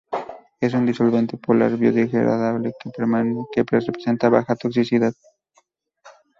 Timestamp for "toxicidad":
4.55-5.13